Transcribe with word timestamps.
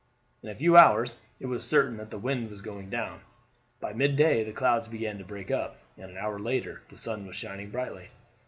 In 0.41 0.49
a 0.49 0.55
few 0.55 0.77
hours 0.77 1.15
it 1.39 1.45
was 1.45 1.63
certain 1.63 1.97
that 1.97 2.09
the 2.09 2.17
wind 2.17 2.49
was 2.49 2.63
going 2.63 2.89
down. 2.89 3.21
By 3.79 3.93
midday 3.93 4.43
the 4.43 4.51
clouds 4.51 4.87
began 4.87 5.19
to 5.19 5.23
break 5.23 5.51
up, 5.51 5.77
and 5.95 6.09
an 6.09 6.17
hour 6.17 6.39
later 6.39 6.81
the 6.89 6.97
sun 6.97 7.27
was 7.27 7.35
shining 7.35 7.69
brightly. 7.69 8.09